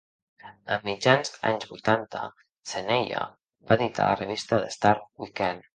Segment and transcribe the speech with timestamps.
[0.63, 2.23] A mitjans anys vuitanta,
[2.73, 5.67] Saneeya va editar la revista The Star Weekend.